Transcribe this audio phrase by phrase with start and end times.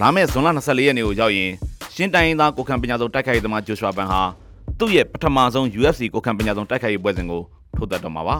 [0.00, 1.50] လာမယ့်ဇွန်လ24ရက်နေ့ကိုရောက်ရင်
[1.94, 4.20] ရှင်းတိုင်းရင်းသားကိုခံပညာဆုံးတိုက်ခိုက်ရေးသမားဂျိုရှွာဘန်ဟာ
[4.78, 7.42] သူ့ရဲ့ပထမဆုံး UFC ကိုခံပညာဆုံးတိုက်ခိုက်ရေးပွဲစဉ်ကို
[7.76, 8.36] ထိုးသက်တော့မှာပါ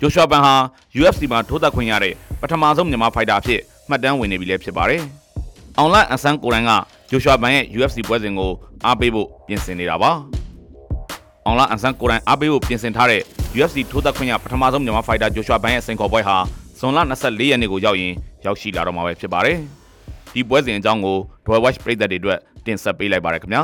[0.00, 0.54] ဂျိုရှွာဘန်ဟာ
[1.00, 5.02] UFC မှာထိုးသက်ခွင့်ရတဲ့ပထမဆုံးမြန်မာဖိုက်တာအဖြစ်မှတ်တမ်းဝင်နေပြီလည်းဖြစ်ပါတယ်
[5.78, 6.72] အောင်လအန်ဆန်ကိုရိုင်းက
[7.10, 8.50] ဂျိုရှွာဘန်ရဲ့ UFC ပွဲစဉ်ကို
[8.84, 10.10] အားပေးဖို့ပြင်ဆင်နေတာပါ
[11.46, 13.22] အောင်လအန်ဆန်ကိုရိုင်းအားပေးဖို့ပြင်ဆင်ထားတဲ့
[13.56, 16.36] UFC ထိုးသက်ခွင့်ရပထမဆုံးမြန်မာဖိုက်တာဂျိုရှွာဘန်ရဲ့စင်ခေါ်ပွဲဟာ
[16.78, 18.12] ဇွန်လ24ရက်နေ့ကိုရောက်ရင်
[18.46, 19.58] ရောက်ရှိလာတော့မှာပဲဖြစ်ပါတယ်
[20.34, 23.62] ဒီပွဲစဉ်အကြောင်းကို Dwell Watch ပရိသတ်တွေအတွက်တင်ဆက်ပေးလိုက်ပါရခင်ဗျာ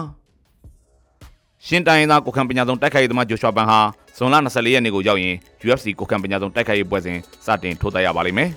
[1.67, 3.81] ရှင်းတိုင်းရင်းသားကိုခံပညာဆုံးတိုက်ခိုက်ရေးသမားဂျိုရှွာဘန်ဟာ
[4.17, 8.51] ဇွန်လ24ရက်နေ့ကိုရောက်ရင် UFC ကိုခံပညာဆုံးတိုက်ခိုက်ရေးပွဲစဉ်စတင်ထိုးသက်ရပါလိမ့်မယ်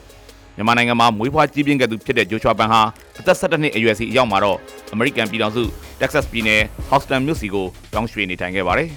[0.56, 2.82] မြန်မာနိုင်ငံမှာမွေးဖွားကြီးပြင်းခဲ့သူဖြစ်တဲ့ဂျိုရှွာဘန်ဟာ
[3.20, 4.58] အသက်17နှစ်အရွယ်စီအရောက်မှာတော့
[4.94, 5.64] အမေရိကန်ပြည်ထောင်စု
[6.00, 8.90] Texas ပြည်နယ် Houston မြို့စီကိုတောင်းရွှေ့နေထိုင်ခဲ့ပါတယ်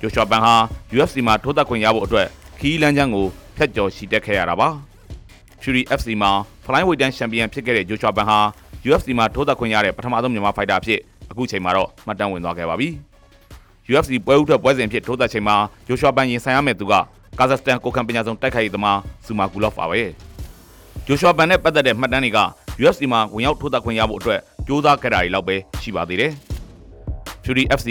[0.00, 0.54] ဂျိုရှွာဘန်ဟာ
[0.94, 2.26] UFC မှာထိုးသက်ခွင့်ရဖို့အတွက်
[2.60, 4.68] ခီးလန်းချမ်းကိုဖျက်ကျော်ရှိတက်ခဲ့ရတာပါ
[5.62, 6.30] Fury FC မှာ
[6.64, 8.38] Flyweight တန်းချန်ပီယံဖြစ်ခဲ့တဲ့ဂျိုရှွာဘန်ဟာ
[8.88, 12.88] UFC မှာထိုးသက်ခွင့်ရတဲ့ပထမဆုံးမြန်မာဖိုက်တာဖြစ်အခုချိန်မှာတော့မှတ်တမ်းဝင်သွားခဲ့ပါပြီ။
[13.90, 16.92] UFC ပွဲဥထွက်ပွဲစဉ်ဖြစ်ထိုးသက်ချိန်မှာဂျိုရှွာဘန်ရင်ဆိုင်ရမယ့်သူက
[17.38, 20.02] ကာဇက်စတန်ကိုခံပညာဆုံးတိုက်ခိုက်ရေးသမားဇူမာဂူလော့ဖ်ပါပဲ။
[21.06, 22.38] ဂျိုရှွာဘန်နဲ့ပတ်သက်တဲ့မှတ်တမ်းတွေက
[22.82, 26.32] UFC မှာဝင်ရောက်ထိုးသက်ခွင့်ရဖို့အတွက်ကြိုးစားခဲ့တာတွေလောက်ပဲရှိပါသေးတယ်။
[27.44, 27.88] Fury FC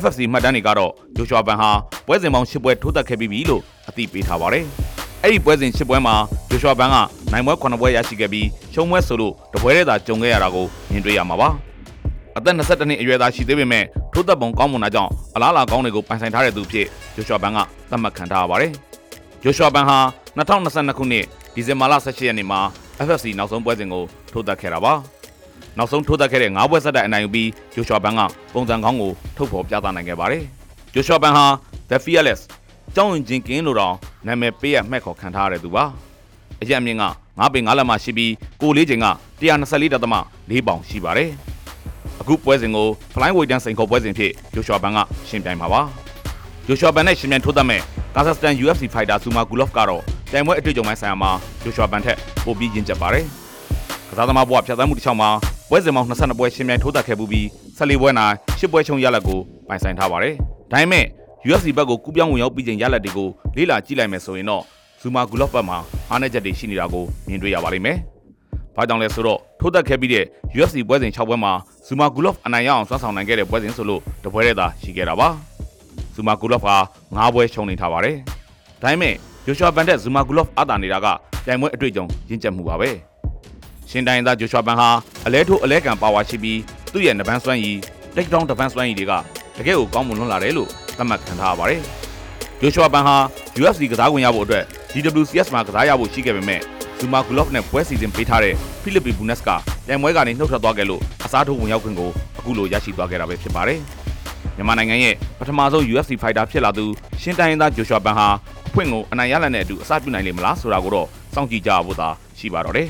[0.00, 1.70] FFC မှတ်တမ်းတွေကတော့ဂျိုရှွာဘန်ဟာ
[2.06, 4.66] ပွဲစဉ်ပေါင်း10ပွဲထိုးသက်ခဲ့ပြီးပြီလို့အသိပေးထားပါတယ်။
[5.24, 6.14] အဲ့ဒီပွဲစဉ်10ပွဲမှာ
[6.48, 6.96] ဂျိုရှွာဘန်က
[7.32, 11.48] နိုင်ပွဲ9ပွဲရရှိခဲ့ပြီးရှုံးပွဲဆိုလို့တပွဲတည်းသာကြုံခဲ့ရတာကိုမြင်တွေ့ရမှာပါ။
[12.36, 17.58] အသက်22နှစ်အရွယ်သားရှိသေးပေမဲ့ထိုးသက်ပုံကောင်းမွန်တာကြောင့်အလားအလာကောင်းတွေကိုပိုင်ဆိုင်ထားတဲ့သူဖြစ်ဂျိုရှွာဘန်က
[17.90, 18.72] သတ်မှတ်ခံထားရပါတယ်။
[19.42, 19.98] ဂျိုရှွာဘန်ဟာ
[20.36, 22.60] 2022ခုနှစ်ဒီဇင်ဘာလ18ရက်နေ့မှာ
[23.06, 24.94] FFC နောက်ဆုံးပွဲစဉ်ကိုထိုးသက်ခဲ့တာပါ။
[25.78, 28.20] နောက်ဆုံးထိုးသက်ခဲ့တဲ့၅ပွဲဆက်တိုက်အနိုင်ယူပြီးဂျိုရှွာဘန်က
[28.54, 30.42] ပုံစံကောင်းကိုထုတ်ဖော်ပြသနိုင်ခဲ့ပါတယ်။
[30.94, 31.46] ဂျိုရှွာဘန်ဟာ
[31.90, 32.40] The Fearless
[32.94, 33.94] ကြောင်းရင်ချင်းကင်းလို့တော့
[34.26, 35.84] နာမည်ပေးရမှတ်ခေါ်ခံထားရတဲ့သူပါ။
[36.62, 39.06] အရက်အမြင့်က9ပေ9လက်မှရှိပြီးကိုလေးချိန်က
[39.40, 41.30] 124.4ပေါင်ရှိပါတယ်။
[42.20, 45.82] အခုပွဲစဉ်ကို Flyweight တန်းစိန်ခေါ်ပွဲစဉ်ဖြစ်ဂျိုရှွာဘန်ကရှင်ပြိုင်မှာပါ။
[46.66, 47.80] ဂျိုရှွာဘန်နဲ့ရှင်ပြိုင်ထိုးသက်မဲ့
[48.14, 51.30] ကာဇက်စတန် UFC Fighter Zuma Gulov ကတော့တိုင်ပွဲအတွေ့အကြုံပိုင်းဆိုင်ရာမှာ
[51.62, 53.24] ဂျိုရှွာဘန်ထက်ပိုပြီးရင့်ကျက်ပါတယ်။
[54.08, 55.30] ကစားသမားဘဝဖြတ်သန်းမှုတစ်ချောင်းမှာ
[55.70, 57.46] ပွဲစဉ်ပေါင်း22ပွဲရှင်ပြိုင်ထိုးသက်ခဲ့ပူပြီး
[57.78, 59.38] 14ပွဲနိုင်10ပွဲချုံရလက်ကို
[59.68, 60.34] ပိုင်ဆိုင်ထားပါတယ်။
[60.72, 61.04] ဒါပေမဲ့
[61.48, 64.62] UFC ဘက်ကိုကူးပြောင်းဝင်ရောက်ပြီးချိန်ရလက်တွေကိုလေးလာကြည့်လိုက်မယ်ဆိုရင်တော့
[65.00, 65.78] ဇူမာဂူလော့ဘက်မှာ
[66.10, 67.98] အားနည်းချက်တွေရှိနေတာကိုမြင်တွေ့ရပါလိမ့်မယ်။
[68.76, 70.24] ဘာကြောင့်လဲဆိုတော့ထိုးသက်ခဲ့ပြီးတဲ့
[70.56, 71.52] UFC ပွဲစဉ်6ပွဲမှာ
[71.86, 75.28] ဇူမာဂူလော့အနိုင်ရအောင်စွမ်းဆောင်နိုင်ခဲ့တဲ့ပွဲစဉ်ဆိုလို့တပွဲတည်းသာရှိခဲ့တာပါ။
[76.14, 76.64] ဇူမာဂူလော့က
[77.06, 78.16] 9ပွဲရှုံးနေထားပါတယ်။
[78.82, 79.14] ဒါပေမဲ့
[79.44, 81.06] ဂျိုရှွာဘန်တက်ဇူမာဂူလော့အတာနေတာက
[81.44, 82.90] ပြိုင်ပွဲအတွေ့အကြုံရင့်ကျက်မှုပါပဲ။
[83.90, 84.88] ရှင်တိုင်းသားဂျိုရှွာဘန်ဟာ
[85.26, 86.58] အလဲထိုးအလဲကန်ပါဝါရှိပြီး
[86.92, 87.78] သူ့ရဲ့နဗန်စွမ်းရည်
[88.14, 89.12] take down defense စွမ်းရည်တွေက
[89.58, 91.80] တကယ်ကိုကောင်းမွန်လွန်းလာတယ်လို့ သတ်မှတ်ခံထားရပါတယ်။
[92.60, 93.16] ဂျိုရှွာဘန်ဟာ
[93.60, 96.60] UFC ကစားဝင်ရဖို့အတွက် GWCS မှာကစားရဖို့ရှိခဲ့ပေမဲ့
[96.98, 99.50] ဇူမာဂူလော့နဲ့ပွဲစီစဉ်ပေးထားတဲ့ဖိလစ်ပီဘူနက်စ်က
[99.88, 103.80] တိုင်ပွဲကနေနှုတ်ထွက်သွားခဲ့လို့အစားထိုးဝင်ရောက်ခွင့်ကိုအခုလိုရရှိသွားခဲ့တာပဲဖြစ်ပါတယ်။
[104.56, 106.86] မြန်မာနိုင်ငံရဲ့ပထမဆုံး UFC fighter ဖြစ်လာသူ
[107.22, 108.28] ရှင်းတိုင်းရင်းသားဂျိုရှွာဘန်ဟာ
[108.68, 112.08] အဖွင့်ကိုအနိုင်ရလနဲ့အတူအစပြုနိုင်လိမ့်မလားဆိုတာကိုတော့စောင့်ကြည့်ကြဖို့သာ
[112.38, 112.88] ရှိပါတော့တယ်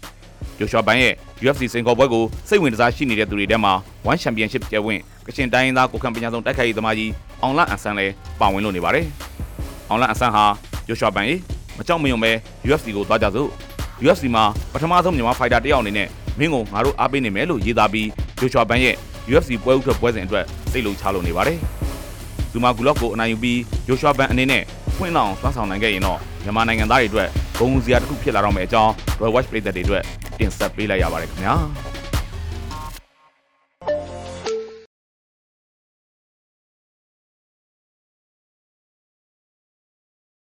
[0.58, 3.72] ။ဂျိုရှွာဘန်ရဲ့ UFC စင်ကော်ပွဲကိုစိတ်ဝင်စားရှိနေတဲ့သူတွေထဲမှာ
[4.10, 7.10] One Championship ကျဲဝင်ကချင်တိုင်းရင်းသားကိုခံပညာဆုံးတိုက်ခိုက်ရေးသမားကြီး
[7.42, 9.06] အောင်လအန်ဆန်လည်းပါဝင်လို့နေပါတယ်။
[9.88, 10.44] အောင်လအန်ဆန်ဟာ
[10.86, 11.34] ဂျိုရှွာဘန်ရေ
[11.76, 12.32] မကြောက်မယုံပဲ
[12.68, 13.48] UFC ကိုသွားကြစို့
[14.04, 16.08] UFC မှာပထမဆုံးမြန်မာဖိုက်တာတယောက်အနေနဲ့
[16.38, 18.08] မင်းကိုငါတို့အားပေးနေမယ်လို့ရေးသားပြီး
[18.40, 18.94] ဂျိုချွာဘန်ရဲ့
[19.32, 21.58] UFC ပွဲဥထွက်ပွဲစဉ်အတွက်စိတ်လုံချလို့နေပါတယ်။
[22.50, 24.62] ဇူမာဂူလော့ကိုအနိုင်ယူပြီးဂျိုချွာဘန်အနေနဲ့
[24.96, 27.28] ဖွင့်လောက်စွမ်းဆောင်နိုင်ခဲ့ရင်တော့မြန်မာနိုင်ငံသားတွေအတွက်
[27.62, 30.04] ဂုဏ်စရာတစ်ခုဖြစ်လာတော့မယ့်အကြောင်း Royal Watch ပြည်သက်တွေအတွက်
[30.38, 31.54] တင်ဆက်ပေးလိုက်ရပါတယ်ခင်ဗျာ။